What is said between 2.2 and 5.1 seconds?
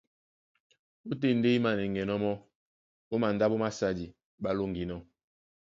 mɔ́ ó mandáɓo másadi ɓá lóŋginɔ́.